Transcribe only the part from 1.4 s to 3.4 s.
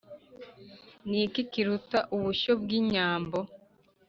kiruta ubushyo bw' inyambo